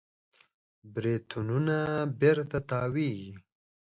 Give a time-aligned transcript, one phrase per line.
[0.93, 1.77] بریتونونه
[2.19, 3.31] بېرته تاوېږي.